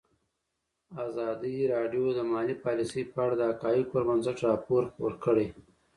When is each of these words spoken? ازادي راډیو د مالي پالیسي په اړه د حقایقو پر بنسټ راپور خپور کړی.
ازادي 1.05 1.55
راډیو 1.73 2.05
د 2.17 2.19
مالي 2.31 2.55
پالیسي 2.63 3.01
په 3.11 3.17
اړه 3.23 3.35
د 3.37 3.41
حقایقو 3.51 3.91
پر 3.91 4.01
بنسټ 4.07 4.37
راپور 4.49 4.81
خپور 4.89 5.13
کړی. 5.25 5.47